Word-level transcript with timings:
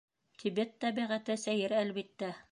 Тибет 0.43 0.71
тәбиғәте 0.85 1.35
сәйер, 1.43 1.77
әлбиттә. 1.83 2.33